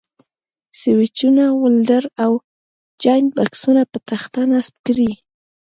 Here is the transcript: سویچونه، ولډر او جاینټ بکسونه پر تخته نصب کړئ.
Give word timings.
سویچونه، 0.79 1.45
ولډر 1.61 2.03
او 2.23 2.31
جاینټ 3.03 3.29
بکسونه 3.37 3.81
پر 3.91 3.99
تخته 4.09 4.41
نصب 4.51 4.75
کړئ. 4.85 5.11